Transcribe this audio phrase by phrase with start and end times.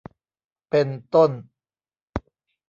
[0.69, 1.31] เป็นต้น